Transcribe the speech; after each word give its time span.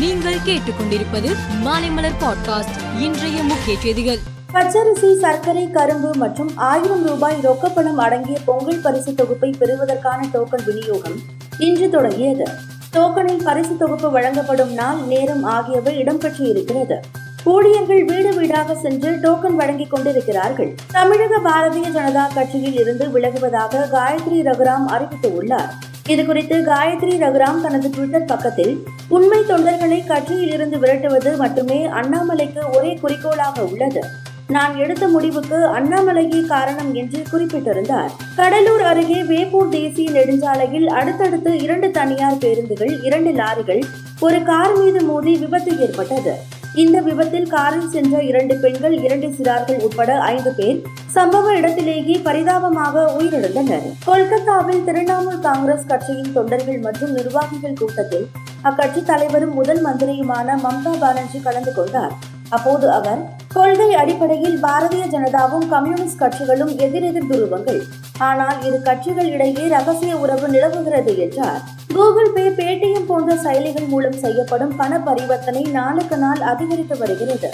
நீங்கள் 0.00 0.36
கேட்டுக்கொண்டிருப்பது 0.46 1.30
மாலைமலர் 1.64 2.16
பாட்காஸ்ட் 2.20 3.00
இன்றைய 3.00 3.42
முக்கிய 3.42 3.78
செய்திகள். 3.78 4.18
பச்சரிசி 4.52 5.18
சர்க்கரை 5.18 5.70
கரும்பு 5.70 6.14
மற்றும் 6.14 6.56
ஆயிரம் 6.56 7.06
ரூபாய் 7.06 7.36
ரொக்கப்பணம் 7.42 7.94
அடங்கிய 7.94 8.38
பொங்கல் 8.44 8.80
பரிசு 8.80 9.14
தொகுப்பை 9.14 9.54
பெறுவதற்கான 9.58 10.26
டோக்கன் 10.32 10.64
விநியோகம் 10.64 11.18
இன்று 11.58 11.90
தொடங்கியது. 11.90 12.48
டோக்கனில் 12.92 13.44
பரிசு 13.44 13.76
தொகுப்பு 13.76 14.10
வழங்கப்படும் 14.10 14.72
நாள் 14.72 14.96
நேரம் 14.96 15.42
ஆகியவை 15.42 16.02
இடம்பெற்று 16.02 16.40
இருக்கிறது 16.40 17.00
ஊழியர்கள் 17.44 18.04
வீடு 18.04 18.34
வீடாக 18.34 18.74
சென்று 18.74 19.10
டோக்கன் 19.10 19.54
வழங்கிக் 19.54 19.90
கொண்டிருக்கிறார்கள். 19.90 20.74
தமிழக 20.92 21.38
பாரதிய 21.38 21.88
ஜனதா 21.88 22.34
கட்சியில் 22.34 22.74
இருந்து 22.74 23.06
விலகுவதாக 23.06 23.88
காயத்ரி 23.92 24.40
ரகுராம் 24.42 24.88
அறிவித்துள்ளார். 24.88 25.70
இது 26.06 26.26
குறித்து 26.26 26.56
காயத்ரி 26.58 27.14
ரகுராம் 27.20 27.60
தனது 27.60 27.90
ட்விட்டர் 27.90 28.24
பக்கத்தில் 28.24 28.86
உண்மை 29.08 29.38
தொண்டர்களை 29.38 30.06
கட்சியில் 30.06 30.52
இருந்து 30.52 30.78
விரட்டுவது 30.78 31.36
மட்டுமே 31.36 31.86
அண்ணாமலைக்கு 31.86 32.76
ஒரே 32.76 32.94
குறிக்கோளாக 32.94 33.62
உள்ளது. 33.62 34.02
நான் 34.46 34.76
எடுத்த 34.76 35.08
முடிவுக்கு 35.08 35.56
அண்ணாமலையே 35.56 36.46
காரணம் 36.46 36.94
என்று 36.94 37.22
குறிப்பிட்டிருந்தார். 37.30 38.10
கடலூர் 38.36 38.82
அருகே 38.82 39.22
வேப்பூர் 39.22 39.68
தேசிய 39.68 40.10
நெடுஞ்சாலையில் 40.10 40.86
அடுத்தடுத்து 40.86 41.58
இரண்டு 41.58 41.90
தனியார் 41.90 42.38
பேருந்துகள் 42.38 43.02
இரண்டு 43.02 43.30
லாரிகள் 43.30 43.82
ஒரு 44.20 44.42
கார் 44.42 44.76
மீது 44.78 45.02
மோதி 45.02 45.36
விபத்து 45.36 45.80
ஏற்பட்டது. 45.80 46.58
இந்த 46.74 47.00
விபத்தில் 47.00 47.48
காரில் 47.48 47.88
சென்ற 47.88 48.22
இரண்டு 48.22 48.56
பெண்கள் 48.56 49.02
இரண்டு 49.02 49.28
சிறார்கள் 49.28 49.80
உட்பட 49.80 50.18
ஐந்து 50.18 50.54
பேர் 50.54 50.82
சம்பவ 51.14 51.56
இடத்திலேயே 51.56 52.18
பரிதாபமாக 52.18 53.12
உயிரிழந்தனர். 53.18 53.86
கொல்கத்தாவில் 54.04 54.84
திரிணாமுல் 54.84 55.40
காங்கிரஸ் 55.40 55.86
கட்சியின் 55.86 56.32
தொண்டர்கள் 56.32 56.78
மற்றும் 56.78 57.12
நிர்வாகிகள் 57.12 57.78
கூட்டத்தில் 57.78 58.26
அக்கட்சி 58.62 59.02
தலைவரும் 59.02 59.54
முதல் 59.54 59.86
மந்திரியுமான 59.86 60.56
மம்தா 60.62 60.92
பானர்ஜி 60.98 61.40
கலந்து 61.40 61.74
கொண்டார். 61.74 62.14
அப்போது 62.56 62.86
அவர் 62.98 63.20
கொள்கை 63.54 63.88
அடிப்படையில் 64.00 64.56
பாரதிய 64.64 65.04
ஜனதாவும் 65.14 65.66
கம்யூனிஸ்ட் 65.72 66.20
கட்சிகளும் 66.22 66.72
எதிரெதிர் 66.84 67.30
துருவங்கள். 67.30 67.80
ஆனால் 68.28 68.58
இரு 68.66 68.78
கட்சிகள் 68.82 69.30
இடையே 69.34 69.64
ரகசிய 69.74 70.12
உறவு 70.16 70.48
நிலவுகிறது 70.48 71.12
என்றார். 71.18 71.60
கூகுள் 71.94 72.32
பே 72.36 72.44
பேடிஎம் 72.58 73.08
போன்ற 73.10 73.34
செயலிகள் 73.46 73.88
மூலம் 73.94 74.18
செய்யப்படும் 74.24 74.76
பண 74.76 74.98
பரிவர்த்தனை 75.08 75.62
நாளுக்கு 75.78 76.16
நாள் 76.16 76.42
அதிகரித்து 76.52 76.96
வருகிறது. 76.98 77.50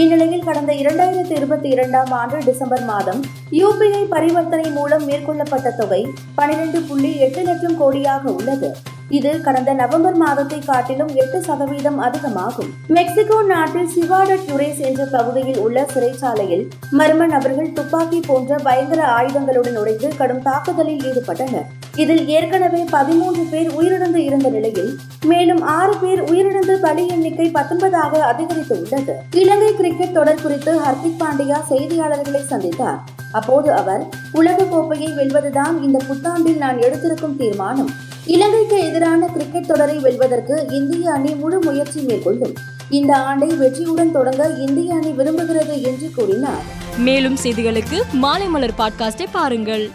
இந்நிலையில் 0.00 0.46
கடந்த 0.48 0.72
இரண்டாயிரத்தி 0.72 1.34
இருபத்தி 1.40 1.68
இரண்டாம் 1.68 2.10
ஆண்டு 2.10 2.38
டிசம்பர் 2.48 2.84
மாதம் 2.84 3.20
யூபிஐ 3.60 4.02
பரிவர்த்தனை 4.14 4.66
மூலம் 4.70 5.06
மேற்கொள்ளப்பட்ட 5.08 5.70
தொகை 5.76 6.02
பனிரெண்டு 6.34 6.80
புள்ளி 6.80 7.12
எட்டு 7.26 7.42
லட்சம் 7.42 7.78
கோடியாக 7.82 8.24
உள்ளது. 8.38 8.70
இது 9.08 9.40
கடந்த 9.40 9.72
நவம்பர் 9.72 10.16
மாதத்தை 10.16 10.58
காட்டிலும் 10.58 11.14
எட்டு 11.14 11.42
சதவீதம் 11.42 11.98
அதிகமாகும். 11.98 12.70
மெக்சிகோ 12.88 13.42
நாட்டில் 13.42 13.90
சிவாட 13.94 14.38
டுரேஸ் 14.48 14.78
என்ற 14.78 15.04
பகுதியில் 15.04 15.58
உள்ள 15.58 15.86
சிறைச்சாலையில் 15.94 16.64
மர்ம 16.92 17.26
நபர்கள் 17.26 17.72
துப்பாக்கி 17.72 18.20
போன்ற 18.26 18.56
பயங்கர 18.56 19.02
ஆயுதங்களுடன் 19.06 19.72
நுழைந்து 19.72 20.16
கடும் 20.16 20.42
தாக்குதலில் 20.42 21.02
ஈடுபட்டனர். 21.02 21.66
இதில் 21.96 22.28
ஏற்கனவே 22.28 22.84
பதிமூன்று 22.90 23.42
பேர் 23.50 23.68
உயிரிழந்து 23.78 24.16
இருந்த 24.16 24.48
நிலையில் 24.48 24.98
மேலும் 25.26 25.62
ஆறு 25.62 25.96
பேர் 25.96 26.22
உயிரிழந்து 26.22 26.74
பலி 26.74 27.08
எண்ணிக்கை 27.08 27.50
பத்தொன்பதாக 27.54 28.18
அதிகரித்து 28.18 28.80
உள்ளது 28.80 29.16
இலங்கை 29.32 29.74
கிரிக்கெட் 29.74 30.12
தொடர் 30.12 30.42
குறித்து 30.42 30.80
ஹர்திக் 30.80 31.20
பாண்டியா 31.22 31.60
செய்தியாளர்களை 31.70 32.42
சந்தித்தார். 32.50 32.98
அப்போது 33.32 33.72
அவர் 33.72 34.02
உலக 34.32 34.64
கோப்பையை 34.64 35.12
வெல்வதுதான் 35.12 35.82
இந்த 35.82 36.00
புத்தாண்டில் 36.08 36.56
நான் 36.56 36.78
எடுத்திருக்கும் 36.78 37.36
தீர்மானம். 37.36 38.05
இலங்கைக்கு 38.26 38.78
எதிரான 38.78 39.26
கிரிக்கெட் 39.26 39.66
தொடரை 39.66 39.98
வெல்வதற்கு 39.98 40.66
இந்திய 40.70 41.12
அணி 41.12 41.34
முழு 41.34 41.64
முயற்சி 41.64 42.00
மேற்கொள்ளும். 42.00 42.54
இந்த 42.90 43.16
ஆண்டை 43.16 43.48
வெற்றியுடன் 43.48 44.12
தொடங்க 44.12 44.48
இந்திய 44.48 44.94
அணி 44.94 45.10
விரும்புகிறது 45.10 45.82
என்று 45.82 46.10
கூறினார். 46.14 46.62
மேலும் 46.98 47.36
செய்திகளுக்கு 47.42 48.02
மாலை 48.12 48.46
மலர் 48.46 48.74
பாட்காஸ்டை 48.78 49.26
பாருங்கள். 49.32 49.90